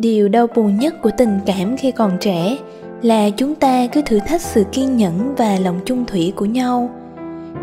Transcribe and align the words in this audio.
điều 0.00 0.28
đau 0.28 0.46
buồn 0.54 0.78
nhất 0.78 0.94
của 1.02 1.10
tình 1.18 1.38
cảm 1.46 1.76
khi 1.76 1.92
còn 1.92 2.18
trẻ 2.20 2.56
là 3.02 3.30
chúng 3.30 3.54
ta 3.54 3.86
cứ 3.86 4.02
thử 4.02 4.18
thách 4.26 4.42
sự 4.42 4.64
kiên 4.72 4.96
nhẫn 4.96 5.34
và 5.34 5.58
lòng 5.62 5.80
chung 5.84 6.04
thủy 6.06 6.32
của 6.36 6.44
nhau. 6.44 6.90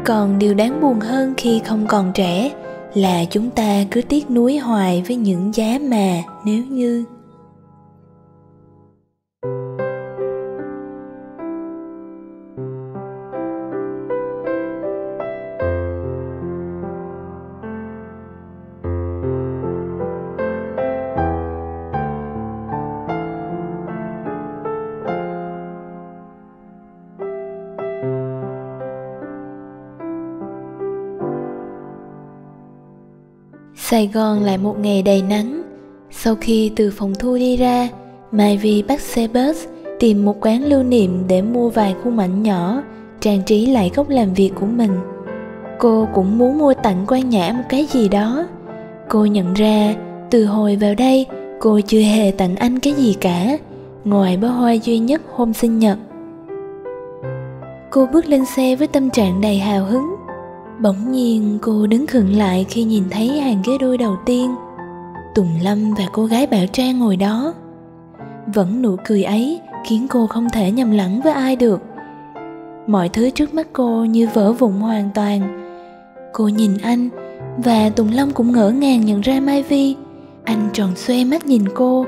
Còn 0.06 0.40
điều 0.40 0.54
đáng 0.54 0.82
buồn 0.82 1.00
hơn 1.00 1.34
khi 1.38 1.62
không 1.66 1.86
còn 1.88 2.12
trẻ 2.14 2.52
là 2.94 3.26
chúng 3.30 3.50
ta 3.50 3.84
cứ 3.92 4.02
tiếc 4.02 4.32
nuối 4.32 4.58
hoài 4.58 5.04
với 5.08 5.16
những 5.16 5.56
giá 5.56 5.80
mà 5.82 6.24
nếu 6.46 6.64
như 6.64 7.04
Sài 33.90 34.10
Gòn 34.14 34.44
lại 34.44 34.58
một 34.58 34.80
ngày 34.80 35.02
đầy 35.02 35.22
nắng. 35.22 35.62
Sau 36.12 36.36
khi 36.36 36.72
từ 36.76 36.92
phòng 36.92 37.14
thu 37.20 37.38
đi 37.38 37.58
ra, 37.58 37.90
Mai 38.32 38.58
Vi 38.58 38.84
bắt 38.84 39.02
xe 39.02 39.28
bus 39.28 39.66
tìm 40.00 40.26
một 40.26 40.36
quán 40.42 40.66
lưu 40.66 40.84
niệm 40.84 41.24
để 41.28 41.42
mua 41.42 41.70
vài 41.70 41.96
khuôn 42.04 42.20
ảnh 42.20 42.44
nhỏ, 42.44 42.84
trang 43.20 43.42
trí 43.46 43.66
lại 43.66 43.92
góc 43.96 44.10
làm 44.10 44.34
việc 44.34 44.52
của 44.56 44.66
mình. 44.66 44.92
Cô 45.80 46.08
cũng 46.14 46.38
muốn 46.38 46.58
mua 46.58 46.74
tặng 46.74 47.06
quan 47.08 47.30
nhã 47.30 47.54
một 47.58 47.64
cái 47.70 47.86
gì 47.86 48.10
đó. 48.10 48.48
Cô 49.10 49.26
nhận 49.26 49.54
ra, 49.54 49.96
từ 50.30 50.46
hồi 50.46 50.76
vào 50.76 50.96
đây, 50.96 51.26
cô 51.60 51.80
chưa 51.88 52.02
hề 52.02 52.32
tặng 52.32 52.56
anh 52.56 52.80
cái 52.80 52.94
gì 52.94 53.14
cả, 53.22 53.58
ngoài 54.04 54.38
bó 54.38 54.48
hoa 54.48 54.74
duy 54.74 55.00
nhất 55.00 55.22
hôm 55.36 55.54
sinh 55.54 55.80
nhật. 55.80 55.98
Cô 57.92 58.08
bước 58.14 58.26
lên 58.26 58.46
xe 58.46 58.76
với 58.76 58.88
tâm 58.88 59.10
trạng 59.10 59.42
đầy 59.42 59.58
hào 59.58 59.86
hứng 59.86 60.17
Bỗng 60.82 61.12
nhiên 61.12 61.58
cô 61.62 61.88
đứng 61.88 62.08
khựng 62.08 62.38
lại 62.38 62.66
khi 62.70 62.84
nhìn 62.84 63.04
thấy 63.10 63.28
hàng 63.28 63.62
ghế 63.66 63.78
đôi 63.78 63.98
đầu 63.98 64.18
tiên. 64.26 64.56
Tùng 65.36 65.50
Lâm 65.64 65.94
và 65.94 66.06
cô 66.12 66.26
gái 66.26 66.48
Bảo 66.48 66.66
Trang 66.72 67.00
ngồi 67.00 67.18
đó. 67.18 67.54
Vẫn 68.54 68.82
nụ 68.82 68.96
cười 69.06 69.24
ấy 69.24 69.62
khiến 69.86 70.08
cô 70.10 70.28
không 70.28 70.48
thể 70.54 70.72
nhầm 70.72 70.92
lẫn 70.92 71.22
với 71.22 71.34
ai 71.34 71.56
được. 71.56 71.82
Mọi 72.88 73.10
thứ 73.10 73.30
trước 73.30 73.54
mắt 73.54 73.68
cô 73.74 74.06
như 74.06 74.28
vỡ 74.34 74.54
vụn 74.54 74.72
hoàn 74.72 75.10
toàn. 75.14 75.64
Cô 76.34 76.48
nhìn 76.48 76.78
anh 76.84 77.10
và 77.58 77.90
Tùng 77.90 78.12
Lâm 78.12 78.32
cũng 78.32 78.52
ngỡ 78.52 78.70
ngàng 78.70 79.06
nhận 79.06 79.22
ra 79.22 79.40
Mai 79.40 79.64
Vi. 79.64 79.96
Anh 80.44 80.70
tròn 80.74 80.96
xoe 80.96 81.24
mắt 81.24 81.46
nhìn 81.46 81.64
cô 81.76 82.06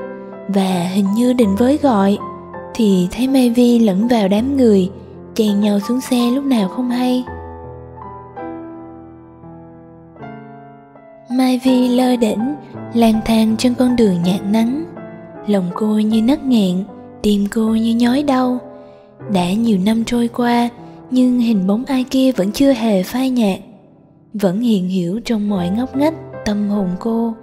Và 0.48 0.88
hình 0.94 1.06
như 1.16 1.32
định 1.32 1.56
với 1.56 1.78
gọi. 1.82 2.18
Thì 2.74 3.08
thấy 3.10 3.28
Mai 3.28 3.50
Vi 3.50 3.78
lẫn 3.78 4.08
vào 4.08 4.28
đám 4.28 4.56
người 4.56 4.90
Chèn 5.34 5.60
nhau 5.60 5.80
xuống 5.88 6.00
xe 6.00 6.30
lúc 6.30 6.44
nào 6.44 6.68
không 6.68 6.90
hay. 6.90 7.24
Mai 11.32 11.60
Vi 11.64 11.88
lơ 11.88 12.16
đỉnh 12.16 12.54
lang 12.94 13.20
thang 13.24 13.56
trên 13.58 13.74
con 13.74 13.96
đường 13.96 14.22
nhạt 14.24 14.40
nắng. 14.50 14.84
Lòng 15.46 15.70
cô 15.74 15.86
như 15.98 16.22
nấc 16.22 16.44
nghẹn, 16.44 16.84
tim 17.22 17.46
cô 17.50 17.74
như 17.74 17.94
nhói 17.94 18.22
đau. 18.22 18.58
Đã 19.32 19.52
nhiều 19.52 19.78
năm 19.84 20.04
trôi 20.04 20.28
qua, 20.28 20.68
nhưng 21.10 21.38
hình 21.38 21.66
bóng 21.66 21.84
ai 21.84 22.04
kia 22.10 22.32
vẫn 22.32 22.52
chưa 22.52 22.72
hề 22.72 23.02
phai 23.02 23.30
nhạt. 23.30 23.58
Vẫn 24.34 24.60
hiện 24.60 24.88
hiểu 24.88 25.20
trong 25.24 25.48
mọi 25.48 25.68
ngóc 25.68 25.96
ngách 25.96 26.14
tâm 26.44 26.68
hồn 26.68 26.88
cô. 27.00 27.34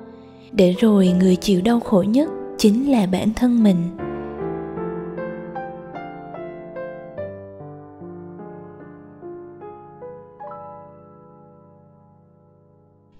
Để 0.51 0.75
rồi 0.79 1.07
người 1.19 1.35
chịu 1.35 1.61
đau 1.61 1.79
khổ 1.79 2.03
nhất 2.07 2.29
chính 2.57 2.91
là 2.91 3.05
bản 3.05 3.33
thân 3.35 3.63
mình. 3.63 3.77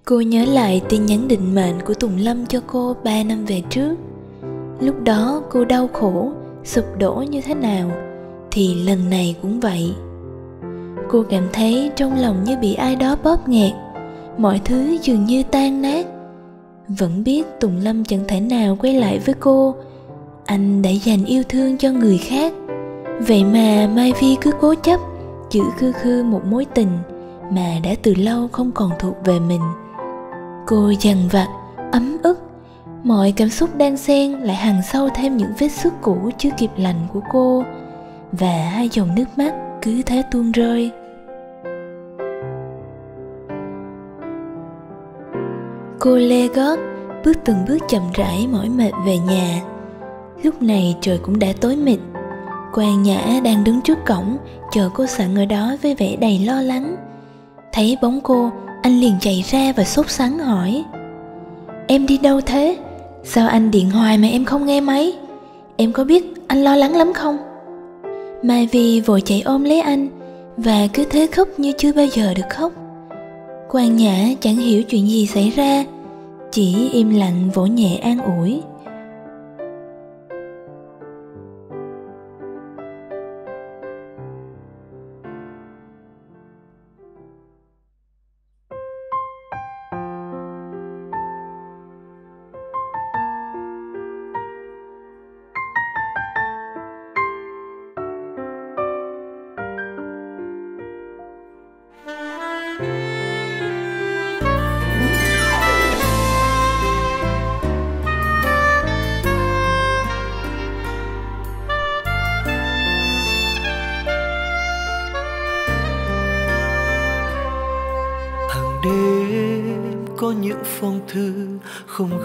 Cô 0.09 0.21
nhớ 0.21 0.45
lại 0.45 0.81
tin 0.89 1.05
nhắn 1.05 1.27
định 1.27 1.55
mệnh 1.55 1.81
của 1.85 1.93
Tùng 1.93 2.17
Lâm 2.17 2.45
cho 2.45 2.61
cô 2.67 2.95
3 3.03 3.23
năm 3.23 3.45
về 3.45 3.61
trước. 3.69 3.95
Lúc 4.79 5.03
đó 5.03 5.41
cô 5.49 5.65
đau 5.65 5.89
khổ, 5.93 6.31
sụp 6.63 6.85
đổ 6.99 7.13
như 7.29 7.41
thế 7.41 7.53
nào 7.53 7.91
thì 8.51 8.75
lần 8.75 9.09
này 9.09 9.35
cũng 9.41 9.59
vậy. 9.59 9.93
Cô 11.09 11.23
cảm 11.29 11.43
thấy 11.53 11.91
trong 11.95 12.21
lòng 12.21 12.43
như 12.43 12.57
bị 12.57 12.73
ai 12.73 12.95
đó 12.95 13.15
bóp 13.23 13.49
nghẹt, 13.49 13.73
mọi 14.37 14.61
thứ 14.65 14.97
dường 15.01 15.25
như 15.25 15.43
tan 15.43 15.81
nát. 15.81 16.05
Vẫn 16.87 17.23
biết 17.23 17.45
Tùng 17.59 17.77
Lâm 17.77 18.03
chẳng 18.05 18.23
thể 18.27 18.39
nào 18.39 18.77
quay 18.81 18.93
lại 18.93 19.19
với 19.25 19.35
cô, 19.39 19.75
anh 20.45 20.81
đã 20.81 20.89
dành 20.89 21.25
yêu 21.25 21.43
thương 21.49 21.77
cho 21.77 21.91
người 21.91 22.17
khác. 22.17 22.53
Vậy 23.19 23.43
mà 23.43 23.89
Mai 23.95 24.13
Vi 24.21 24.37
cứ 24.41 24.51
cố 24.61 24.75
chấp 24.75 24.99
giữ 25.51 25.61
khư 25.77 25.91
khư 25.91 26.23
một 26.23 26.41
mối 26.45 26.65
tình 26.65 26.97
mà 27.51 27.79
đã 27.83 27.95
từ 28.03 28.13
lâu 28.15 28.47
không 28.51 28.71
còn 28.71 28.91
thuộc 28.99 29.15
về 29.25 29.39
mình 29.39 29.61
cô 30.67 30.93
dằn 31.01 31.17
vặt, 31.31 31.47
ấm 31.91 32.17
ức. 32.23 32.39
Mọi 33.03 33.33
cảm 33.37 33.49
xúc 33.49 33.69
đan 33.77 33.97
xen 33.97 34.31
lại 34.31 34.55
hằn 34.55 34.81
sâu 34.91 35.09
thêm 35.15 35.37
những 35.37 35.51
vết 35.59 35.69
sức 35.69 35.93
cũ 36.01 36.17
chưa 36.37 36.49
kịp 36.57 36.69
lành 36.77 37.07
của 37.13 37.19
cô. 37.31 37.63
Và 38.31 38.69
hai 38.71 38.89
dòng 38.89 39.15
nước 39.15 39.25
mắt 39.37 39.53
cứ 39.81 40.01
thế 40.05 40.23
tuôn 40.31 40.51
rơi. 40.51 40.91
Cô 45.99 46.15
lê 46.15 46.47
gót, 46.47 46.79
bước 47.25 47.37
từng 47.45 47.57
bước 47.67 47.77
chậm 47.87 48.03
rãi 48.13 48.47
mỏi 48.51 48.69
mệt 48.69 48.91
về 49.05 49.17
nhà. 49.17 49.61
Lúc 50.43 50.61
này 50.61 50.97
trời 51.01 51.17
cũng 51.17 51.39
đã 51.39 51.47
tối 51.61 51.75
mịt. 51.75 51.99
Quan 52.73 53.03
nhã 53.03 53.39
đang 53.43 53.63
đứng 53.63 53.81
trước 53.81 53.97
cổng, 54.05 54.37
chờ 54.71 54.89
cô 54.93 55.05
sẵn 55.05 55.35
ở 55.35 55.45
đó 55.45 55.75
với 55.81 55.95
vẻ 55.95 56.15
đầy 56.15 56.39
lo 56.39 56.61
lắng. 56.61 56.95
Thấy 57.73 57.97
bóng 58.01 58.19
cô 58.23 58.51
anh 58.87 58.99
liền 58.99 59.15
chạy 59.19 59.43
ra 59.51 59.73
và 59.75 59.83
sốt 59.83 60.09
sắng 60.09 60.39
hỏi, 60.39 60.83
em 61.87 62.07
đi 62.07 62.17
đâu 62.17 62.41
thế? 62.41 62.77
Sao 63.23 63.47
anh 63.47 63.71
điện 63.71 63.89
hoài 63.89 64.17
mà 64.17 64.27
em 64.27 64.45
không 64.45 64.65
nghe 64.65 64.81
máy? 64.81 65.13
Em 65.77 65.91
có 65.93 66.03
biết 66.03 66.33
anh 66.47 66.63
lo 66.63 66.75
lắng 66.75 66.95
lắm 66.95 67.13
không? 67.13 67.37
Mai 68.43 68.67
vi 68.71 69.01
vội 69.01 69.21
chạy 69.21 69.41
ôm 69.41 69.63
lấy 69.63 69.79
anh 69.79 70.09
và 70.57 70.87
cứ 70.93 71.05
thế 71.09 71.27
khóc 71.27 71.47
như 71.57 71.71
chưa 71.77 71.93
bao 71.93 72.05
giờ 72.05 72.33
được 72.33 72.49
khóc. 72.49 72.71
Quan 73.69 73.95
nhã 73.95 74.27
chẳng 74.41 74.55
hiểu 74.55 74.83
chuyện 74.83 75.09
gì 75.09 75.27
xảy 75.27 75.49
ra, 75.49 75.85
chỉ 76.51 76.89
im 76.89 77.09
lặng 77.09 77.49
vỗ 77.53 77.65
nhẹ 77.65 77.97
an 77.97 78.19
ủi. 78.39 78.61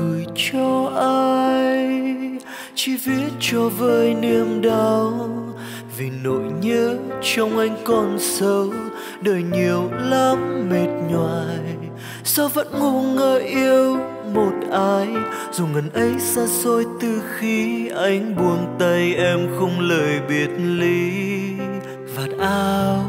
Gửi 0.03 0.27
cho 0.35 0.91
ai? 0.97 2.05
Chỉ 2.75 2.97
viết 2.97 3.31
cho 3.41 3.69
vơi 3.69 4.15
niềm 4.15 4.63
đau. 4.63 5.29
Vì 5.99 6.11
nỗi 6.25 6.43
nhớ 6.61 6.97
trong 7.23 7.59
anh 7.59 7.77
còn 7.85 8.19
sâu. 8.19 8.73
Đời 9.21 9.43
nhiều 9.53 9.91
lắm 9.93 10.69
mệt 10.71 10.89
nhoài. 11.11 11.77
Sao 12.25 12.49
vẫn 12.49 12.67
ngu 12.81 13.03
ngơ 13.03 13.37
yêu 13.39 13.97
một 14.35 14.53
ai? 14.73 15.09
Dù 15.53 15.67
ngần 15.67 15.91
ấy 15.93 16.13
xa 16.19 16.47
xôi 16.47 16.87
từ 17.01 17.23
khi 17.39 17.89
anh 17.89 18.37
buông 18.37 18.77
tay 18.79 19.15
em 19.15 19.49
không 19.59 19.81
lời 19.81 20.21
biệt 20.29 20.51
ly. 20.59 21.13
Vạt 22.17 22.31
áo 22.39 23.05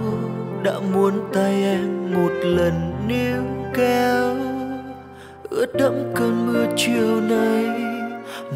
đã 0.63 0.73
muốn 0.93 1.13
tay 1.33 1.63
em 1.63 2.13
một 2.13 2.31
lần 2.43 2.73
níu 3.07 3.43
kéo 3.73 4.42
ướt 5.53 5.75
đẫm 5.75 5.93
cơn 6.15 6.47
mưa 6.47 6.65
chiều 6.75 7.21
nay 7.21 7.65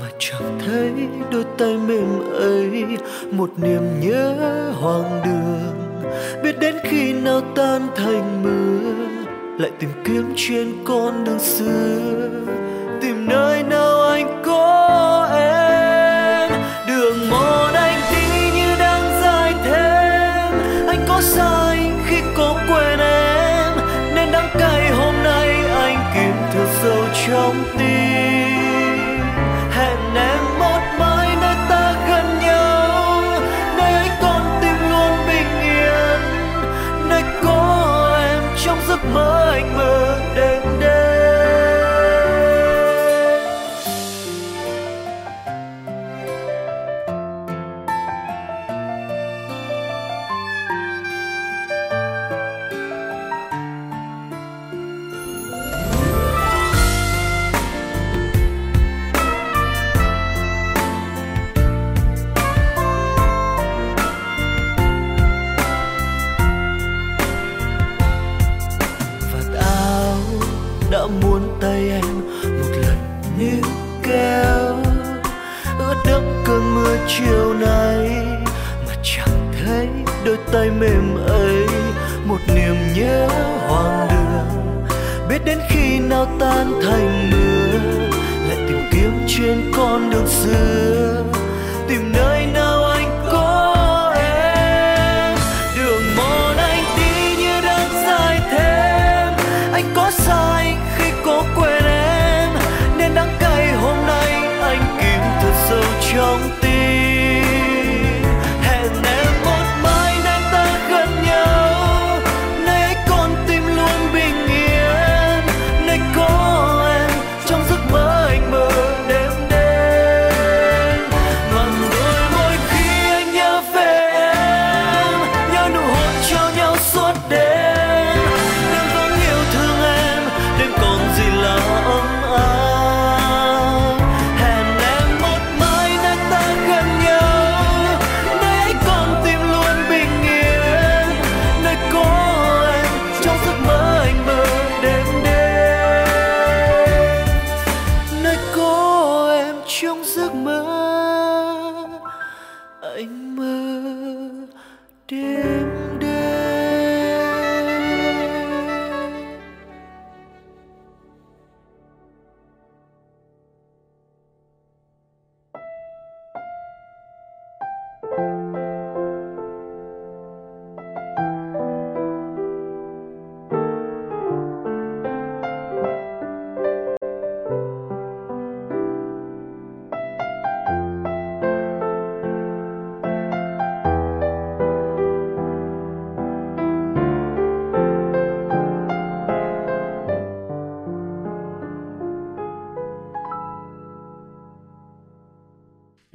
mà 0.02 0.10
chẳng 0.20 0.60
thấy 0.66 0.92
đôi 1.32 1.44
tay 1.58 1.78
mềm 1.88 2.32
ấy. 2.34 2.98
Một 3.32 3.50
niềm 3.58 3.82
nhớ 4.02 4.36
hoang 4.74 5.22
đường, 5.26 5.74
biết 6.44 6.60
đến 6.60 6.76
khi 6.84 7.14
nào 7.14 7.42
tan 7.56 7.88
thành 7.96 8.44
mưa, 8.44 8.94
lại 9.60 9.72
tìm 9.80 9.90
kiếm 10.06 10.24
trên 10.36 10.74
con 10.84 11.24
đường 11.24 11.40
xưa. 11.40 12.30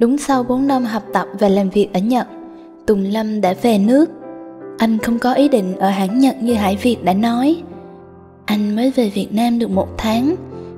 Đúng 0.03 0.19
sau 0.19 0.43
4 0.43 0.67
năm 0.67 0.85
học 0.85 1.03
tập 1.13 1.27
và 1.39 1.49
làm 1.49 1.71
việc 1.71 1.89
ở 1.93 2.01
Nhật, 2.01 2.27
Tùng 2.87 3.05
Lâm 3.05 3.41
đã 3.41 3.55
về 3.63 3.79
nước. 3.79 4.11
Anh 4.79 4.99
không 4.99 5.19
có 5.19 5.33
ý 5.33 5.49
định 5.49 5.77
ở 5.77 5.89
hãng 5.89 6.21
Nhật 6.21 6.43
như 6.43 6.55
Hải 6.55 6.77
Việt 6.77 7.05
đã 7.05 7.13
nói. 7.13 7.63
Anh 8.45 8.77
mới 8.77 8.91
về 8.91 9.09
Việt 9.09 9.29
Nam 9.33 9.59
được 9.59 9.71
một 9.71 9.89
tháng 9.99 10.35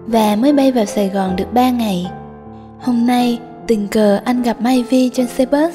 và 0.07 0.37
mới 0.37 0.53
bay 0.53 0.73
vào 0.73 0.85
Sài 0.85 1.09
Gòn 1.09 1.37
được 1.37 1.53
3 1.55 1.71
ngày. 1.71 2.07
Hôm 2.81 3.07
nay, 3.07 3.39
tình 3.67 3.89
cờ 3.89 4.21
anh 4.25 4.43
gặp 4.43 4.61
Mai 4.61 4.83
Vi 4.83 5.09
trên 5.09 5.27
xe 5.27 5.47
bus 5.47 5.75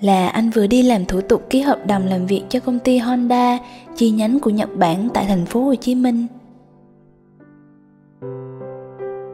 là 0.00 0.28
anh 0.28 0.50
vừa 0.50 0.66
đi 0.66 0.82
làm 0.82 1.04
thủ 1.04 1.20
tục 1.20 1.42
ký 1.50 1.60
hợp 1.60 1.86
đồng 1.86 2.06
làm 2.06 2.26
việc 2.26 2.42
cho 2.48 2.60
công 2.60 2.78
ty 2.78 2.98
Honda 2.98 3.58
chi 3.96 4.10
nhánh 4.10 4.40
của 4.40 4.50
Nhật 4.50 4.76
Bản 4.76 5.08
tại 5.14 5.24
thành 5.28 5.46
phố 5.46 5.64
Hồ 5.64 5.74
Chí 5.74 5.94
Minh. 5.94 6.26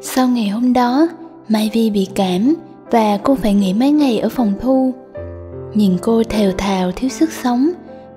Sau 0.00 0.28
ngày 0.28 0.48
hôm 0.48 0.72
đó, 0.72 1.08
Mai 1.48 1.70
Vi 1.72 1.90
bị 1.90 2.08
cảm 2.14 2.54
và 2.90 3.18
cô 3.22 3.34
phải 3.34 3.54
nghỉ 3.54 3.74
mấy 3.74 3.90
ngày 3.90 4.18
ở 4.18 4.28
phòng 4.28 4.52
thu. 4.60 4.94
Nhìn 5.74 5.96
cô 6.02 6.22
thều 6.22 6.52
thào 6.58 6.92
thiếu 6.92 7.10
sức 7.10 7.32
sống, 7.32 7.70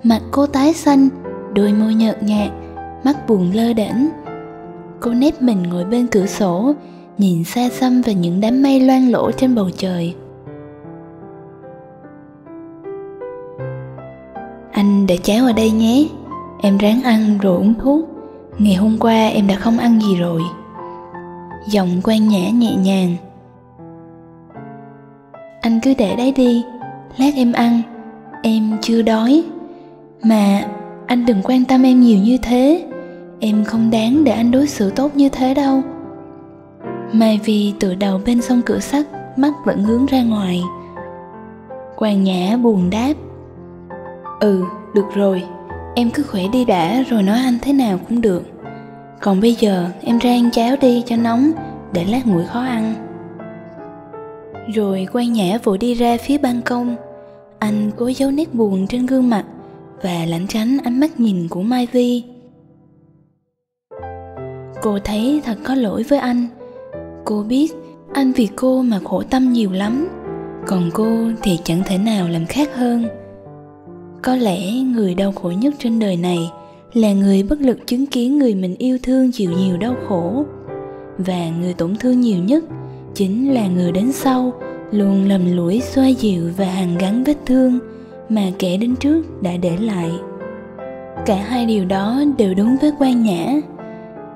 mặt 0.03 0.21
cô 0.31 0.45
tái 0.45 0.73
xanh, 0.73 1.09
đôi 1.53 1.73
môi 1.73 1.93
nhợt 1.93 2.23
nhạt, 2.23 2.51
mắt 3.03 3.27
buồn 3.27 3.51
lơ 3.53 3.73
đễnh. 3.73 4.07
Cô 4.99 5.13
nép 5.13 5.41
mình 5.41 5.63
ngồi 5.63 5.85
bên 5.85 6.07
cửa 6.07 6.25
sổ, 6.25 6.73
nhìn 7.17 7.43
xa 7.43 7.69
xăm 7.69 8.01
và 8.01 8.11
những 8.11 8.41
đám 8.41 8.63
mây 8.63 8.79
loang 8.79 9.11
lổ 9.11 9.31
trên 9.31 9.55
bầu 9.55 9.69
trời. 9.77 10.15
Anh 14.71 15.07
để 15.07 15.17
cháo 15.17 15.45
ở 15.45 15.53
đây 15.53 15.71
nhé, 15.71 16.07
em 16.61 16.77
ráng 16.77 17.03
ăn 17.03 17.37
rồi 17.41 17.57
uống 17.57 17.73
thuốc. 17.73 18.05
Ngày 18.57 18.75
hôm 18.75 18.97
qua 18.99 19.27
em 19.27 19.47
đã 19.47 19.55
không 19.55 19.77
ăn 19.77 20.01
gì 20.01 20.15
rồi. 20.15 20.41
Giọng 21.67 21.89
quan 22.03 22.27
nhã 22.27 22.49
nhẹ 22.49 22.75
nhàng 22.75 23.15
anh 25.69 25.79
cứ 25.79 25.93
để 25.97 26.15
đấy 26.15 26.33
đi. 26.35 26.63
Lát 27.17 27.35
em 27.35 27.53
ăn. 27.53 27.81
Em 28.43 28.77
chưa 28.81 29.01
đói. 29.01 29.43
Mà 30.23 30.63
anh 31.07 31.25
đừng 31.25 31.41
quan 31.43 31.65
tâm 31.65 31.83
em 31.83 32.01
nhiều 32.01 32.19
như 32.19 32.37
thế. 32.37 32.85
Em 33.39 33.63
không 33.65 33.91
đáng 33.91 34.23
để 34.23 34.31
anh 34.31 34.51
đối 34.51 34.67
xử 34.67 34.89
tốt 34.89 35.15
như 35.15 35.29
thế 35.29 35.53
đâu. 35.53 35.81
Mai 37.13 37.39
vì 37.45 37.73
tựa 37.79 37.95
đầu 37.95 38.21
bên 38.25 38.41
sông 38.41 38.61
cửa 38.65 38.79
sắt, 38.79 39.05
mắt 39.37 39.53
vẫn 39.65 39.83
hướng 39.83 40.05
ra 40.05 40.23
ngoài. 40.23 40.61
Quan 41.97 42.23
nhã 42.23 42.57
buồn 42.57 42.89
đáp. 42.89 43.13
Ừ 44.39 44.63
được 44.95 45.05
rồi. 45.15 45.43
Em 45.95 46.09
cứ 46.09 46.23
khỏe 46.23 46.43
đi 46.51 46.65
đã, 46.65 47.03
rồi 47.09 47.23
nói 47.23 47.37
anh 47.37 47.57
thế 47.61 47.73
nào 47.73 47.99
cũng 48.09 48.21
được. 48.21 48.43
Còn 49.21 49.41
bây 49.41 49.53
giờ, 49.53 49.89
em 50.01 50.19
ra 50.19 50.29
ăn 50.31 50.49
cháo 50.51 50.75
đi 50.81 51.03
cho 51.05 51.15
nóng, 51.15 51.51
để 51.93 52.05
lát 52.05 52.27
nguội 52.27 52.45
khó 52.45 52.61
ăn 52.61 53.08
rồi 54.73 55.07
quay 55.11 55.27
nhã 55.27 55.57
vội 55.63 55.77
đi 55.77 55.93
ra 55.93 56.17
phía 56.17 56.37
ban 56.37 56.61
công. 56.61 56.95
Anh 57.59 57.91
cố 57.97 58.07
giấu 58.07 58.31
nét 58.31 58.53
buồn 58.53 58.87
trên 58.87 59.05
gương 59.05 59.29
mặt 59.29 59.45
và 60.03 60.25
lẩn 60.27 60.47
tránh 60.47 60.77
ánh 60.83 60.99
mắt 60.99 61.19
nhìn 61.19 61.47
của 61.49 61.61
mai 61.61 61.87
vi. 61.91 62.23
Cô 64.81 64.99
thấy 65.03 65.41
thật 65.45 65.57
có 65.63 65.75
lỗi 65.75 66.03
với 66.03 66.19
anh. 66.19 66.47
Cô 67.25 67.43
biết 67.43 67.71
anh 68.13 68.31
vì 68.31 68.47
cô 68.55 68.81
mà 68.81 68.99
khổ 69.03 69.23
tâm 69.29 69.53
nhiều 69.53 69.71
lắm. 69.71 70.07
Còn 70.67 70.89
cô 70.93 71.07
thì 71.43 71.59
chẳng 71.63 71.81
thể 71.85 71.97
nào 71.97 72.27
làm 72.27 72.45
khác 72.45 72.75
hơn. 72.75 73.05
Có 74.21 74.35
lẽ 74.35 74.71
người 74.71 75.15
đau 75.15 75.31
khổ 75.31 75.51
nhất 75.51 75.73
trên 75.79 75.99
đời 75.99 76.17
này 76.17 76.51
là 76.93 77.13
người 77.13 77.43
bất 77.43 77.61
lực 77.61 77.87
chứng 77.87 78.05
kiến 78.05 78.37
người 78.37 78.55
mình 78.55 78.75
yêu 78.75 78.97
thương 79.03 79.31
chịu 79.31 79.51
nhiều 79.51 79.77
đau 79.77 79.95
khổ. 80.07 80.45
Và 81.17 81.49
người 81.61 81.73
tổn 81.73 81.95
thương 81.95 82.21
nhiều 82.21 82.43
nhất 82.43 82.63
chính 83.19 83.53
là 83.53 83.67
người 83.67 83.91
đến 83.91 84.11
sau, 84.11 84.53
luôn 84.91 85.27
lầm 85.27 85.55
lũi 85.55 85.81
xoa 85.81 86.07
dịu 86.07 86.43
và 86.57 86.65
hàn 86.65 86.97
gắn 86.97 87.23
vết 87.23 87.35
thương 87.45 87.79
mà 88.29 88.41
kẻ 88.59 88.77
đến 88.77 88.95
trước 88.95 89.41
đã 89.41 89.51
để 89.61 89.77
lại. 89.77 90.11
Cả 91.25 91.35
hai 91.35 91.65
điều 91.65 91.85
đó 91.85 92.23
đều 92.37 92.53
đúng 92.53 92.77
với 92.81 92.91
quan 92.99 93.23
nhã. 93.23 93.53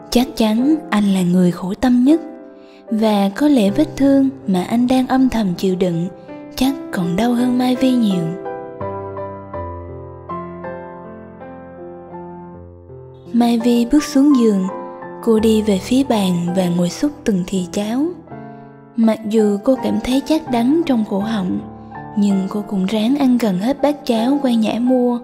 Chắc 0.10 0.28
chắn 0.36 0.76
anh 0.90 1.14
là 1.14 1.22
người 1.22 1.52
khổ 1.52 1.74
tâm 1.74 2.04
nhất, 2.04 2.22
và 2.90 3.30
có 3.36 3.48
lẽ 3.48 3.70
vết 3.70 3.88
thương 3.98 4.30
mà 4.48 4.64
anh 4.64 4.88
đang 4.88 5.08
âm 5.08 5.30
thầm 5.30 5.54
chịu 5.58 5.76
đựng 5.76 6.08
chắc 6.56 6.76
còn 6.92 7.16
đau 7.16 7.34
hơn 7.34 7.58
mai 7.58 7.76
vi 7.76 7.92
nhiều. 7.92 8.24
Mai 13.34 13.60
vi 13.64 13.86
bước 13.92 14.04
xuống 14.04 14.34
giường, 14.38 14.68
cô 15.24 15.40
đi 15.40 15.62
về 15.62 15.78
phía 15.78 16.04
bàn 16.04 16.34
và 16.56 16.70
ngồi 16.78 16.90
xúc 16.90 17.12
từng 17.24 17.44
thì 17.48 17.66
cháo 17.72 18.06
mặc 18.96 19.20
dù 19.30 19.58
cô 19.64 19.76
cảm 19.84 20.00
thấy 20.04 20.22
chát 20.26 20.52
đắng 20.52 20.82
trong 20.86 21.04
cổ 21.10 21.20
họng, 21.20 21.60
nhưng 22.18 22.48
cô 22.50 22.64
cũng 22.68 22.86
ráng 22.86 23.16
ăn 23.20 23.38
gần 23.38 23.60
hết 23.60 23.82
bát 23.82 24.06
cháo 24.06 24.40
quay 24.42 24.56
nhã 24.56 24.80
mua. 24.80 25.20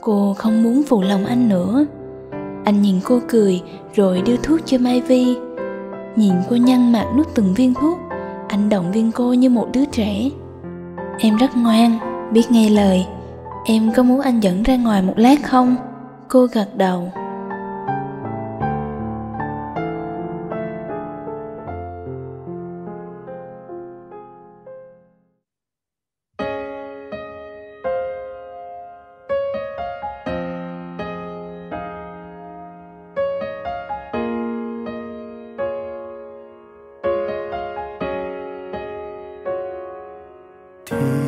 Cô 0.00 0.34
không 0.38 0.62
muốn 0.62 0.82
phụ 0.88 1.02
lòng 1.02 1.24
anh 1.24 1.48
nữa. 1.48 1.86
Anh 2.64 2.82
nhìn 2.82 3.00
cô 3.04 3.20
cười 3.28 3.62
rồi 3.94 4.22
đưa 4.22 4.36
thuốc 4.36 4.60
cho 4.64 4.78
mai 4.78 5.00
vi. 5.00 5.36
Nhìn 6.16 6.32
cô 6.50 6.56
nhăn 6.56 6.92
mặt 6.92 7.06
nuốt 7.16 7.26
từng 7.34 7.54
viên 7.54 7.74
thuốc, 7.74 7.98
anh 8.48 8.68
động 8.68 8.92
viên 8.92 9.12
cô 9.12 9.32
như 9.32 9.50
một 9.50 9.68
đứa 9.72 9.84
trẻ. 9.84 10.30
Em 11.18 11.36
rất 11.36 11.56
ngoan, 11.56 11.98
biết 12.32 12.50
nghe 12.50 12.70
lời. 12.70 13.06
Em 13.66 13.92
có 13.96 14.02
muốn 14.02 14.20
anh 14.20 14.40
dẫn 14.40 14.62
ra 14.62 14.76
ngoài 14.76 15.02
một 15.02 15.14
lát 15.16 15.42
không? 15.42 15.76
Cô 16.28 16.46
gật 16.52 16.76
đầu. 16.76 17.12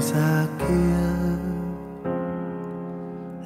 Xa 0.09 0.47
kia 0.59 1.01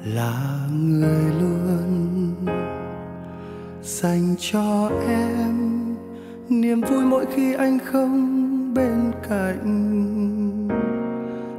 là 0.05 0.67
người 0.71 1.23
luôn 1.41 2.35
dành 3.81 4.35
cho 4.39 4.91
em 5.07 5.55
niềm 6.49 6.81
vui 6.81 7.05
mỗi 7.05 7.25
khi 7.35 7.53
anh 7.53 7.79
không 7.91 8.73
bên 8.73 9.11
cạnh. 9.29 10.69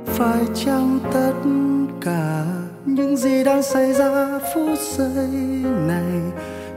Phải 0.06 0.44
chăng 0.54 0.99
tất 1.12 1.34
cả 2.00 2.44
những 2.87 3.16
gì 3.16 3.44
đang 3.44 3.62
xảy 3.62 3.92
ra 3.92 4.40
phút 4.54 4.78
giây 4.78 5.64
này 5.88 6.20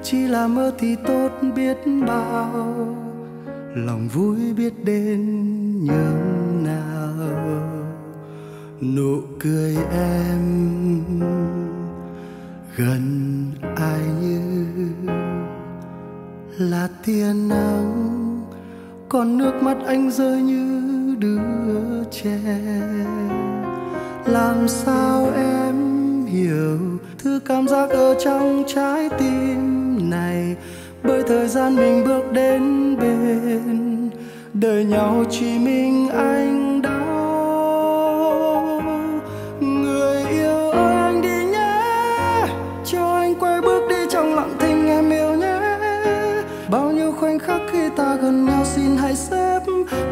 chỉ 0.04 0.28
là 0.28 0.48
mơ 0.48 0.72
thì 0.78 0.96
tốt 1.08 1.30
biết 1.56 1.78
bao, 2.08 2.96
lòng 3.76 4.08
vui 4.14 4.54
biết 4.54 4.74
đến 4.86 5.22
nhường 5.86 6.64
nào? 6.64 6.97
Nụ 8.82 9.22
cười 9.40 9.76
em 9.92 10.42
gần 12.76 13.46
ai 13.76 14.02
như 14.22 14.76
là 16.58 16.90
tia 17.06 17.34
nắng. 17.50 18.44
Còn 19.10 19.38
nước 19.38 19.54
mắt 19.62 19.78
anh 19.86 20.12
rơi 20.12 20.42
như 20.42 20.82
đứa 21.20 22.04
trẻ. 22.12 22.40
Làm 24.26 24.68
sao 24.68 25.30
em 25.36 25.76
hiểu 26.26 26.80
thứ 27.18 27.40
cảm 27.46 27.68
giác 27.68 27.90
ở 27.90 28.16
trong 28.26 28.64
trái 28.68 29.10
tim 29.20 30.10
này? 30.10 30.56
Bởi 31.04 31.24
thời 31.28 31.48
gian 31.48 31.76
mình 31.76 32.04
bước 32.06 32.32
đến 32.32 32.96
bên, 33.00 34.10
đời 34.54 34.86
nhau 34.86 35.24
chỉ 35.30 35.60
mình 35.60 36.10
anh 36.10 36.67
xin 48.78 48.98
hãy 48.98 49.16
xếp 49.16 49.60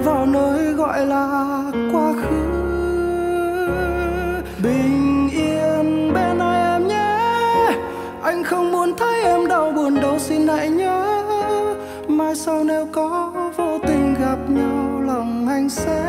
vào 0.03 0.25
nơi 0.25 0.74
gọi 0.74 1.05
là 1.05 1.62
quá 1.93 2.13
khứ. 2.13 2.45
Bình 4.63 5.29
yên 5.31 6.13
bên 6.13 6.39
ai 6.39 6.74
em 6.74 6.88
nhé. 6.88 7.77
Anh 8.24 8.43
không 8.43 8.72
muốn 8.72 8.93
thấy 8.98 9.24
em 9.24 9.48
đau 9.48 9.72
buồn 9.72 10.01
đâu, 10.01 10.19
xin 10.19 10.48
hãy 10.48 10.69
nhớ. 10.69 11.24
Mai 12.07 12.36
sau 12.36 12.63
nếu 12.63 12.88
có 12.91 13.31
vô 13.57 13.77
tình 13.88 14.15
gặp 14.22 14.38
nhau, 14.50 15.01
lòng 15.07 15.48
anh 15.50 15.69
sẽ 15.69 16.05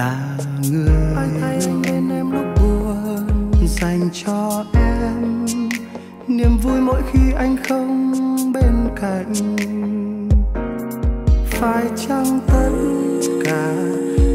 là 0.00 0.36
người 0.70 1.14
ai 1.16 1.28
thay 1.40 1.58
anh 1.66 1.82
bên 1.82 2.10
em 2.10 2.30
lúc 2.32 2.44
buồn, 2.60 3.52
dành 3.66 4.08
cho 4.24 4.64
em. 4.74 5.46
Niềm 6.28 6.58
vui 6.62 6.80
mỗi 6.80 7.02
khi 7.12 7.32
anh 7.36 7.56
không 7.68 8.12
bên 8.52 8.74
cạnh. 9.00 9.56
Phải 11.46 11.84
chăng 12.06 12.40
tất 12.46 12.70
cả 13.44 13.74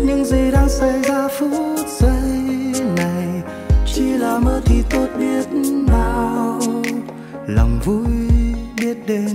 những 0.05 0.25
gì 0.25 0.51
đang 0.51 0.69
xảy 0.69 1.01
ra 1.03 1.27
phút 1.39 1.87
giây 1.99 2.83
này 2.97 3.41
chỉ 3.85 4.03
là 4.03 4.39
mơ 4.39 4.61
thì 4.65 4.83
tốt 4.89 5.07
biết 5.19 5.47
bao. 5.87 6.59
Lòng 7.47 7.79
vui 7.85 8.29
biết 8.77 8.97
đến 9.07 9.34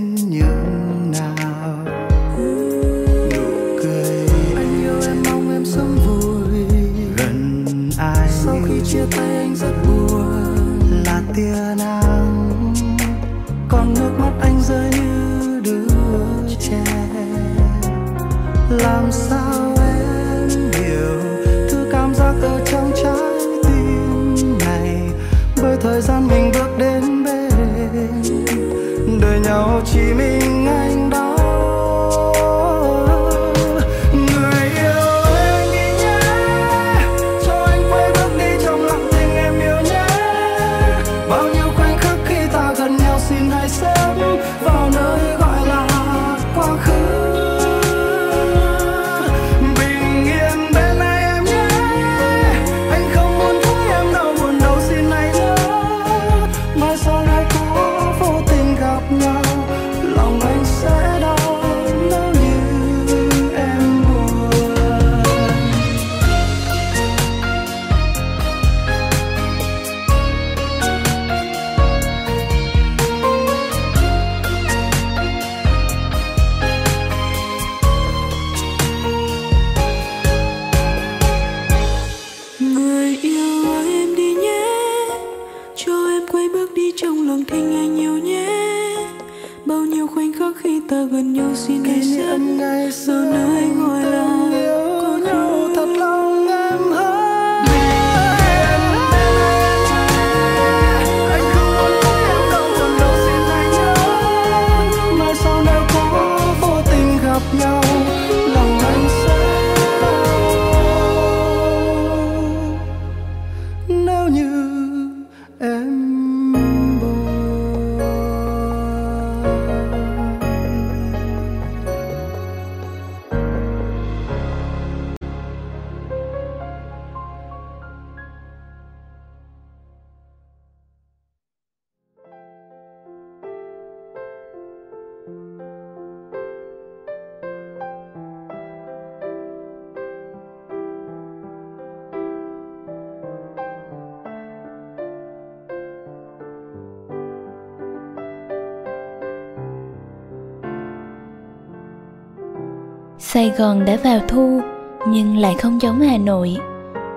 Sài 153.33 153.51
Gòn 153.57 153.85
đã 153.85 153.97
vào 154.03 154.19
thu 154.27 154.61
nhưng 155.07 155.37
lại 155.37 155.55
không 155.61 155.81
giống 155.81 155.99
Hà 155.99 156.17
Nội. 156.17 156.57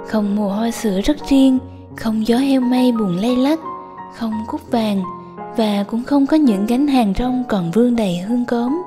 Không 0.08 0.36
mùa 0.36 0.48
hoa 0.48 0.70
sữa 0.70 1.00
rất 1.04 1.16
riêng, 1.28 1.58
không 1.96 2.26
gió 2.26 2.36
heo 2.36 2.60
may 2.60 2.92
buồn 2.92 3.16
lay 3.16 3.36
lắc, 3.36 3.58
không 4.14 4.32
cúc 4.46 4.60
vàng 4.70 5.02
và 5.56 5.84
cũng 5.90 6.04
không 6.04 6.26
có 6.26 6.36
những 6.36 6.66
gánh 6.66 6.86
hàng 6.86 7.12
rong 7.18 7.44
còn 7.48 7.70
vương 7.70 7.96
đầy 7.96 8.18
hương 8.18 8.44
cốm. 8.44 8.82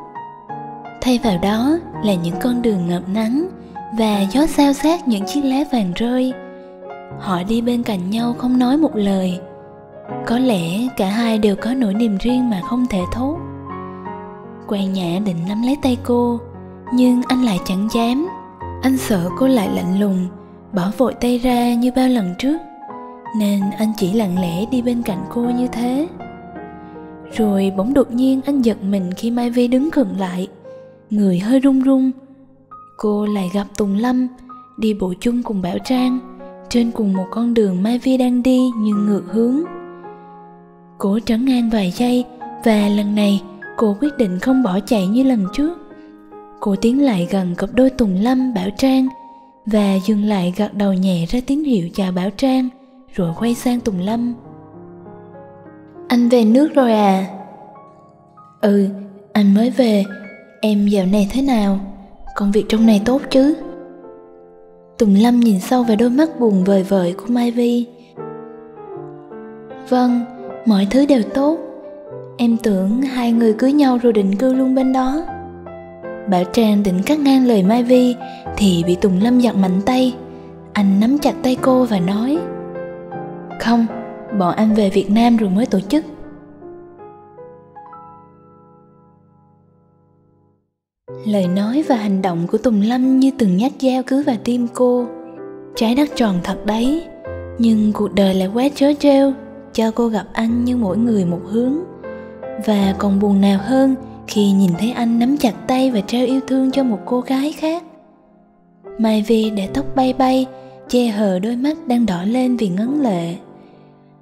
Thay 1.02 1.20
vào 1.24 1.38
đó 1.44 1.78
là 2.04 2.14
những 2.14 2.36
con 2.42 2.62
đường 2.62 2.88
ngập 2.88 3.10
nắng 3.10 3.48
và 3.98 4.22
gió 4.32 4.46
sao 4.46 4.74
sát 4.74 5.08
những 5.08 5.26
chiếc 5.26 5.42
lá 5.42 5.64
vàng 5.72 5.94
rơi. 5.96 6.34
Họ 7.20 7.44
đi 7.44 7.62
bên 7.62 7.84
cạnh 7.84 8.10
nhau 8.10 8.36
không 8.38 8.60
nói 8.60 8.78
một 8.78 8.96
lời. 8.96 9.40
Có 10.26 10.40
lẽ 10.40 10.88
cả 10.98 11.08
hai 11.08 11.38
đều 11.38 11.56
có 11.56 11.74
nỗi 11.74 11.94
niềm 11.94 12.18
riêng 12.18 12.50
mà 12.50 12.62
không 12.70 12.86
thể 12.90 13.02
thốt. 13.14 13.38
Quan 14.68 14.94
nhã 14.94 15.20
định 15.26 15.38
nắm 15.48 15.64
lấy 15.64 15.78
tay 15.82 15.98
cô 16.04 16.40
nhưng 16.94 17.22
anh 17.28 17.44
lại 17.44 17.60
chẳng 17.66 17.88
dám. 17.94 18.28
Anh 18.82 18.98
sợ 18.98 19.30
cô 19.38 19.48
lại 19.48 19.70
lạnh 19.76 20.00
lùng, 20.00 20.28
bỏ 20.74 20.92
vội 20.98 21.14
tay 21.14 21.38
ra 21.38 21.74
như 21.74 21.92
bao 21.96 22.10
lần 22.10 22.36
trước. 22.40 22.58
Nên 23.40 23.62
anh 23.78 23.94
chỉ 23.98 24.14
lặng 24.14 24.40
lẽ 24.40 24.66
đi 24.72 24.82
bên 24.82 25.02
cạnh 25.02 25.26
cô 25.30 25.42
như 25.42 25.68
thế. 25.68 26.08
Rồi 27.38 27.74
bỗng 27.78 27.94
đột 27.94 28.12
nhiên 28.12 28.42
anh 28.46 28.62
giật 28.62 28.84
mình 28.84 29.12
khi 29.18 29.32
mai 29.32 29.50
vi 29.50 29.68
đứng 29.68 29.92
khựng 29.92 30.20
lại. 30.20 30.48
Người 31.10 31.40
hơi 31.40 31.60
run 31.60 31.80
run. 31.82 32.12
Cô 32.98 33.26
lại 33.26 33.50
gặp 33.54 33.68
tùng 33.78 33.96
lâm, 33.96 34.28
đi 34.78 34.94
bộ 34.94 35.14
chung 35.20 35.44
cùng 35.44 35.62
bảo 35.62 35.78
trang. 35.86 36.20
Trên 36.70 36.92
cùng 36.92 37.14
một 37.14 37.26
con 37.32 37.54
đường 37.54 37.84
mai 37.84 38.00
vi 38.00 38.18
đang 38.18 38.44
đi 38.44 38.70
nhưng 38.78 39.06
ngược 39.06 39.24
hướng. 39.32 39.62
Cô 40.98 41.20
trấn 41.26 41.46
an 41.46 41.70
vài 41.70 41.92
giây 41.92 42.26
và 42.66 42.88
lần 42.88 43.16
này 43.16 43.42
cô 43.78 43.96
quyết 44.02 44.18
định 44.18 44.40
không 44.40 44.64
bỏ 44.64 44.80
chạy 44.80 45.08
như 45.08 45.24
lần 45.24 45.46
trước. 45.54 45.87
Cô 46.60 46.76
tiến 46.76 47.06
lại 47.06 47.28
gần 47.32 47.56
cặp 47.56 47.70
đôi 47.74 47.90
Tùng 47.90 48.16
Lâm 48.22 48.54
Bảo 48.54 48.70
Trang 48.78 49.08
và 49.66 49.96
dừng 50.06 50.24
lại 50.24 50.54
gật 50.58 50.74
đầu 50.74 50.94
nhẹ 50.94 51.26
ra 51.26 51.40
tín 51.48 51.64
hiệu 51.64 51.90
chào 51.94 52.12
Bảo 52.12 52.30
Trang 52.30 52.70
rồi 53.14 53.32
quay 53.40 53.56
sang 53.56 53.80
Tùng 53.80 54.00
Lâm. 54.00 54.34
Anh 56.08 56.30
về 56.30 56.46
nước 56.46 56.74
rồi 56.76 56.92
à? 56.92 57.26
Ừ, 58.62 58.88
anh 59.34 59.54
mới 59.54 59.70
về. 59.70 60.04
Em 60.62 60.88
dạo 60.88 61.06
này 61.06 61.30
thế 61.32 61.42
nào? 61.42 61.80
Công 62.36 62.52
việc 62.52 62.66
trong 62.70 62.86
này 62.86 63.02
tốt 63.06 63.22
chứ? 63.30 63.56
Tùng 64.98 65.16
Lâm 65.16 65.40
nhìn 65.40 65.60
sâu 65.60 65.84
vào 65.84 65.96
đôi 65.96 66.10
mắt 66.10 66.40
buồn 66.40 66.64
vời 66.64 66.84
vợi 66.84 67.14
của 67.14 67.26
Mai 67.28 67.52
Vi. 67.52 67.86
Vâng, 69.90 70.26
mọi 70.66 70.88
thứ 70.92 71.06
đều 71.06 71.22
tốt 71.34 71.58
em 72.38 72.58
tưởng 72.58 73.02
hai 73.02 73.32
người 73.32 73.54
cưới 73.54 73.74
nhau 73.74 73.98
rồi 73.98 74.14
định 74.14 74.36
cư 74.36 74.54
luôn 74.54 74.76
bên 74.76 74.94
đó 74.94 75.26
bảo 76.30 76.44
trang 76.44 76.84
định 76.84 77.02
cắt 77.06 77.20
ngang 77.20 77.46
lời 77.46 77.64
mai 77.64 77.84
vi 77.84 78.16
thì 78.58 78.84
bị 78.88 78.96
tùng 78.96 79.20
lâm 79.22 79.40
giật 79.40 79.56
mạnh 79.56 79.82
tay. 79.86 80.16
Anh 80.74 81.00
nắm 81.00 81.18
chặt 81.18 81.34
tay 81.44 81.58
cô 81.62 81.84
và 81.84 82.00
nói, 82.00 82.38
không, 83.60 83.86
bọn 84.40 84.56
anh 84.56 84.74
về 84.74 84.90
việt 84.90 85.12
nam 85.12 85.38
rồi 85.38 85.50
mới 85.50 85.66
tổ 85.66 85.80
chức. 85.80 86.06
Lời 91.26 91.48
nói 91.48 91.84
và 91.90 91.96
hành 91.96 92.22
động 92.22 92.48
của 92.48 92.58
tùng 92.58 92.82
lâm 92.82 93.20
như 93.20 93.32
từng 93.38 93.58
nhát 93.58 93.72
dao 93.80 94.02
cứ 94.08 94.24
vào 94.24 94.36
tim 94.44 94.68
cô. 94.74 95.06
Trái 95.76 95.96
đất 95.96 96.10
tròn 96.16 96.36
thật 96.44 96.66
đấy, 96.66 97.04
nhưng 97.58 97.94
cuộc 97.94 98.14
đời 98.14 98.34
lại 98.34 98.50
quá 98.54 98.64
trớ 98.76 98.94
trêu, 99.00 99.34
cho 99.74 99.92
cô 99.92 100.08
gặp 100.08 100.26
anh 100.34 100.66
như 100.66 100.78
mỗi 100.78 100.98
người 100.98 101.26
một 101.26 101.42
hướng. 101.46 101.74
Và 102.66 102.96
còn 102.98 103.20
buồn 103.20 103.42
nào 103.42 103.60
hơn 103.64 103.96
khi 104.28 104.52
nhìn 104.52 104.72
thấy 104.80 104.92
anh 104.92 105.20
nắm 105.20 105.38
chặt 105.38 105.54
tay 105.68 105.92
và 105.92 106.02
trao 106.02 106.26
yêu 106.26 106.40
thương 106.48 106.72
cho 106.72 106.84
một 106.84 107.00
cô 107.06 107.22
gái 107.22 107.52
khác. 107.52 107.84
Mai 108.98 109.24
vi 109.28 109.50
để 109.50 109.68
tóc 109.74 109.86
bay 109.96 110.14
bay, 110.14 110.46
che 110.90 111.08
hờ 111.08 111.40
đôi 111.40 111.56
mắt 111.56 111.78
đang 111.88 112.06
đỏ 112.06 112.24
lên 112.24 112.58
vì 112.58 112.70
ngấn 112.70 113.02
lệ. 113.02 113.36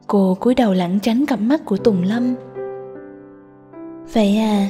Cô 0.08 0.38
cúi 0.39 0.56
đầu 0.56 0.74
lẳng 0.74 1.00
tránh 1.00 1.26
cặp 1.26 1.39
mắt 1.39 1.65
của 1.65 1.78
tùng 1.78 2.04
lâm. 2.04 2.36
Vậy 4.13 4.38
à 4.38 4.68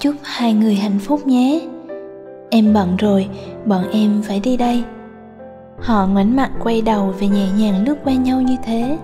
chúc 0.00 0.14
hai 0.22 0.54
người 0.54 0.74
hạnh 0.74 0.98
phúc 0.98 1.26
nhé. 1.26 1.60
Em 2.50 2.74
bận 2.74 2.96
rồi, 2.96 3.28
bọn 3.66 3.84
em 3.92 4.22
phải 4.22 4.40
đi 4.40 4.56
đây. 4.56 4.82
Họ 5.80 6.06
ngoảnh 6.06 6.36
mặt 6.36 6.50
quay 6.62 6.82
đầu 6.82 7.14
và 7.20 7.26
nhẹ 7.26 7.46
nhàng 7.58 7.84
lướt 7.84 7.94
qua 8.04 8.12
nhau 8.12 8.40
như 8.40 8.56
thế. 8.64 8.98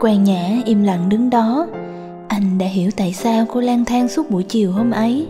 Quan 0.00 0.24
nhã 0.24 0.56
im 0.64 0.82
lặng 0.82 1.08
đứng 1.08 1.30
đó 1.30 1.66
anh 2.40 2.58
đã 2.58 2.66
hiểu 2.66 2.90
tại 2.96 3.12
sao 3.12 3.46
cô 3.48 3.60
lang 3.60 3.84
thang 3.84 4.08
suốt 4.08 4.30
buổi 4.30 4.42
chiều 4.42 4.72
hôm 4.72 4.90
ấy. 4.90 5.26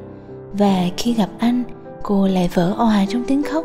Và 0.52 0.88
khi 0.96 1.14
gặp 1.14 1.28
anh, 1.38 1.62
cô 2.02 2.26
lại 2.26 2.50
vỡ 2.54 2.74
òa 2.78 3.04
trong 3.08 3.24
tiếng 3.26 3.42
khóc. 3.42 3.64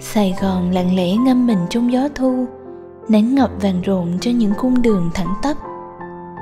Sài 0.00 0.34
gòn 0.42 0.70
lặng 0.70 0.96
lẽ 0.96 1.16
ngâm 1.16 1.46
mình 1.46 1.58
trong 1.70 1.92
gió 1.92 2.08
thu, 2.14 2.46
nắng 3.08 3.34
ngập 3.34 3.50
vàng 3.60 3.82
rộn 3.82 4.18
trên 4.20 4.38
những 4.38 4.52
cung 4.58 4.82
đường 4.82 5.10
thẳng 5.14 5.34
tắp. 5.42 5.56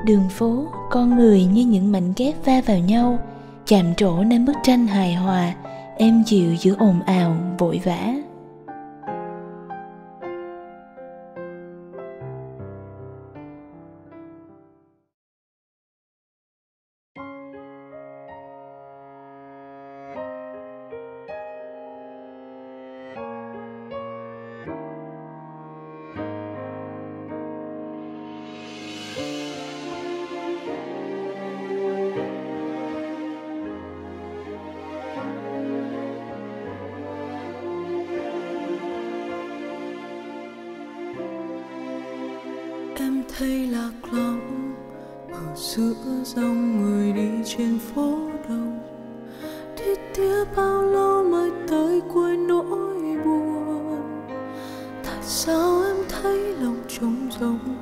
Đường 0.05 0.29
phố, 0.29 0.65
con 0.91 1.15
người 1.15 1.45
như 1.45 1.65
những 1.65 1.91
mảnh 1.91 2.13
ghép 2.17 2.45
va 2.45 2.61
vào 2.65 2.79
nhau, 2.79 3.19
chạm 3.67 3.95
trổ 3.97 4.23
nên 4.23 4.45
bức 4.45 4.55
tranh 4.63 4.87
hài 4.87 5.13
hòa, 5.13 5.53
êm 5.97 6.23
dịu 6.25 6.55
giữa 6.55 6.75
ồn 6.79 7.01
ào, 7.05 7.35
vội 7.57 7.81
vã. 7.83 8.13
Giữa 45.75 45.93
dòng 46.23 46.81
người 46.81 47.13
đi 47.13 47.29
trên 47.45 47.79
phố 47.79 48.19
đông. 48.49 48.79
Đi 49.77 49.95
tia 50.15 50.45
bao 50.55 50.83
lâu 50.83 51.23
mới 51.23 51.51
tới 51.67 52.01
cuối 52.13 52.37
nỗi 52.37 53.17
buồn? 53.25 54.01
Tại 55.03 55.17
sao 55.21 55.83
em 55.83 55.95
thấy 56.09 56.55
lòng 56.61 56.77
trống 56.87 57.29
rỗng 57.39 57.75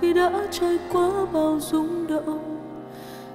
khi 0.00 0.12
đã 0.12 0.46
trải 0.50 0.78
qua 0.92 1.26
bao 1.32 1.60
rung 1.60 2.06
động? 2.06 2.58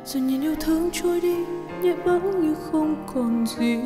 Rồi 0.06 0.24
nhìn 0.24 0.42
yêu 0.42 0.56
thương 0.60 0.90
trôi 0.94 1.22
đi 1.22 1.36
nhẹ 1.82 1.96
bẫng 2.06 2.42
như 2.42 2.56
không 2.72 2.96
còn 3.14 3.46
gì. 3.58 3.80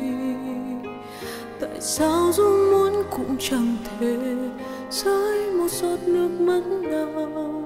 Tại 1.60 1.80
sao 1.80 2.32
dù 2.32 2.70
muốn 2.70 3.02
cũng 3.10 3.36
chẳng 3.38 3.76
thể 3.84 4.36
rơi 4.90 5.52
một 5.52 5.70
giọt 5.70 5.98
nước 6.06 6.30
mắt 6.40 6.62
nào? 6.66 7.57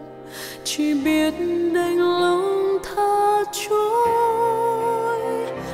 Chỉ 0.64 0.94
biết 0.94 1.34
đành 1.74 1.98
lòng 1.98 2.78
tha 2.82 3.44
trôi. 3.52 5.20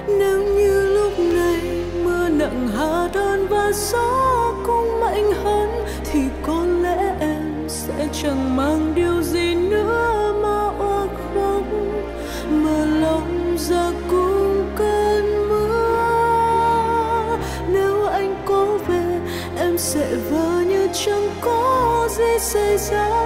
Nếu 0.06 0.42
như 0.42 0.94
lúc 0.94 1.12
này 1.18 1.84
mưa 2.04 2.28
nặng 2.28 2.68
hạ 2.76 3.08
đơn 3.12 3.46
và 3.50 3.72
gió 3.74 4.54
cũng 4.66 5.00
mạnh 5.00 5.32
hơn, 5.44 5.84
thì 6.12 6.20
có 6.46 6.64
lẽ 6.82 7.16
em 7.20 7.64
sẽ 7.68 8.08
chẳng 8.22 8.56
mang 8.56 8.92
điều 8.94 9.22
gì 9.22 9.54
nữa 9.54 10.34
mà 10.42 10.70
oa 10.86 11.06
khóc 11.06 11.62
mà 12.50 12.84
lòng 13.00 13.56
ra 13.58 13.92
cũng 14.10 14.66
cơn 14.76 15.48
mưa. 15.48 17.38
Nếu 17.72 18.06
anh 18.06 18.42
có 18.44 18.78
về, 18.88 19.20
em 19.58 19.78
sẽ 19.78 20.06
vờ 20.30 20.60
như 20.60 20.88
chẳng 20.92 21.28
có 21.40 22.08
gì 22.10 22.38
xảy 22.38 22.78
ra. 22.78 23.17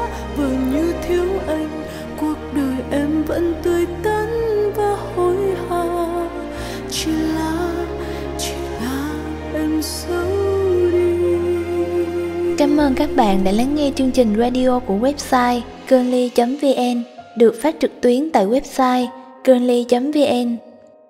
Ơn 12.82 12.94
các 12.94 13.10
bạn 13.16 13.44
đã 13.44 13.52
lắng 13.52 13.74
nghe 13.74 13.90
chương 13.94 14.10
trình 14.10 14.34
radio 14.38 14.78
của 14.78 14.94
website 14.94 15.60
cơn.vn 15.88 17.02
được 17.36 17.54
phát 17.62 17.76
trực 17.80 18.00
tuyến 18.00 18.30
tại 18.30 18.46
website 18.46 19.06
cơn.vn. 19.44 20.56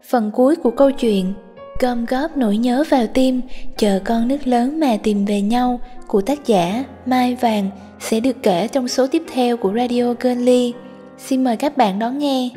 Phần 0.08 0.30
cuối 0.34 0.56
của 0.56 0.70
câu 0.70 0.90
chuyện 0.90 1.32
Gom 1.80 2.04
góp 2.04 2.36
nỗi 2.36 2.56
nhớ 2.56 2.84
vào 2.90 3.06
tim, 3.06 3.40
chờ 3.76 4.00
con 4.04 4.28
nước 4.28 4.46
lớn 4.46 4.80
mà 4.80 4.96
tìm 5.02 5.24
về 5.24 5.40
nhau 5.40 5.80
của 6.06 6.20
tác 6.20 6.46
giả 6.46 6.84
Mai 7.06 7.34
Vàng 7.34 7.70
sẽ 8.00 8.20
được 8.20 8.36
kể 8.42 8.68
trong 8.68 8.88
số 8.88 9.06
tiếp 9.06 9.22
theo 9.32 9.56
của 9.56 9.72
Radio 9.76 10.14
Girly. 10.20 10.72
Xin 11.18 11.44
mời 11.44 11.56
các 11.56 11.76
bạn 11.76 11.98
đón 11.98 12.18
nghe. 12.18 12.48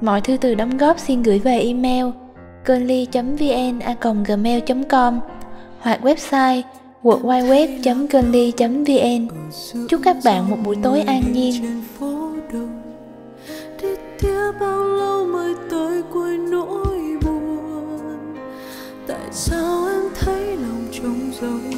Mọi 0.00 0.20
thư 0.20 0.36
từ 0.36 0.54
đóng 0.54 0.76
góp 0.76 0.98
xin 0.98 1.22
gửi 1.22 1.38
về 1.38 1.60
email 1.60 2.06
girly.vn@gmail.com 2.66 5.20
hoặc 5.80 6.00
website 6.02 6.62
www.gandhi.vn 7.02 8.88
Chúc 9.88 10.00
các 10.04 10.16
bạn 10.24 10.50
một 10.50 10.56
buổi 10.64 10.76
tối 10.82 11.00
an 11.00 11.32
nhiên. 11.32 11.82
Bao 14.60 14.84
lâu 14.84 15.26
mới 15.26 15.54
tới 15.70 16.02
cuối 16.12 16.38
nỗi 16.38 17.18
buồn? 17.24 18.36
Tại 19.06 19.28
sao 19.30 19.88
em 19.88 20.02
thấy 20.14 20.56
lòng 20.56 20.86
trống 20.92 21.30
rỗng 21.40 21.70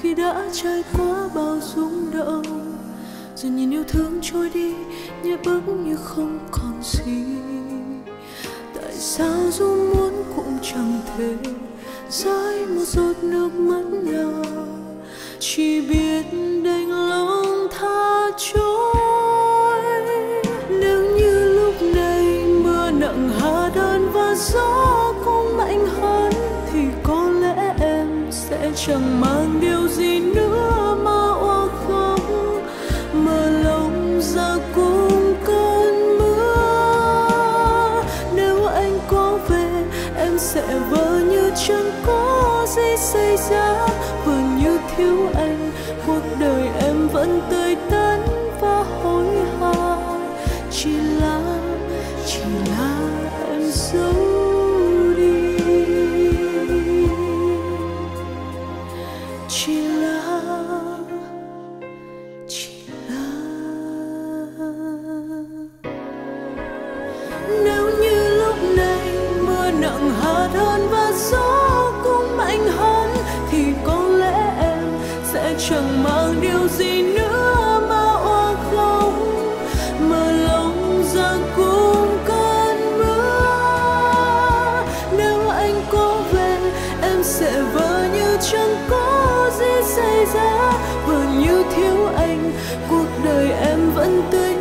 Khi 0.00 0.14
đã 0.14 0.48
trải 0.52 0.82
qua 0.98 1.28
bao 1.34 1.60
rung 1.60 2.10
động? 2.12 2.76
Rồi 3.36 3.52
nhìn 3.52 3.70
yêu 3.70 3.84
thương 3.88 4.18
trôi 4.22 4.50
đi, 4.54 4.74
Nhẹ 5.22 5.36
bước 5.44 5.62
như 5.68 5.96
không 5.96 6.38
còn 6.50 6.82
gì. 6.82 7.24
Tại 8.74 8.92
sao 8.92 9.50
dù 9.50 9.94
muốn 9.94 10.12
cũng 10.36 10.58
chẳng 10.62 11.00
thể 11.16 11.34
rơi 12.12 12.66
một 12.66 12.84
giọt 12.86 13.16
nước 13.22 13.50
mắt 13.54 13.84
nào 14.02 14.44
chỉ 15.38 15.80
biết 15.80 16.22
đành 16.64 16.90
lòng 17.10 17.68
tha 17.70 18.30
trôi. 18.38 19.82
Nếu 20.68 21.02
như 21.16 21.52
lúc 21.54 21.74
này 21.94 22.44
mưa 22.64 22.90
nặng 22.90 23.30
hạ 23.40 23.70
đơn 23.74 24.10
và 24.12 24.34
gió 24.34 25.12
cũng 25.24 25.56
mạnh 25.56 25.86
hơn, 25.86 26.32
thì 26.72 26.80
có 27.02 27.30
lẽ 27.40 27.74
em 27.80 28.26
sẽ 28.30 28.70
chẳng 28.86 29.20
mang 29.20 29.58
điều 29.60 29.88
gì 29.88 30.20
nữa 30.20 30.96
mà 31.04 31.30
oa 31.32 31.66
khóc 31.66 32.20
mở 33.12 33.50
lòng 33.64 34.20
ra 34.22 34.56
cùng 34.74 35.34
cơn 35.44 36.18
mưa. 36.18 38.02
Nếu 38.36 38.66
anh 38.66 38.98
có 39.08 39.38
về 39.48 39.84
em 40.22 40.38
sẽ 40.38 40.78
vỡ 40.90 41.20
như 41.30 41.50
chẳng 41.66 41.90
có 42.06 42.66
gì 42.76 42.96
xảy 42.96 43.36
ra. 43.50 43.86
Vừa 44.24 44.40
như 44.58 44.78
thiếu 44.96 45.30
anh, 45.34 45.70
cuộc 46.06 46.22
đời 46.40 46.62
em 46.80 47.08
vẫn 47.08 47.40
tươi 47.50 47.76
tắn. 47.90 48.01
tươi 94.30 94.51